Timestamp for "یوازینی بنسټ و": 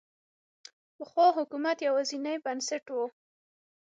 1.87-2.97